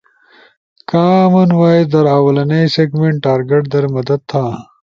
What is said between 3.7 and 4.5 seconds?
در مدد تھا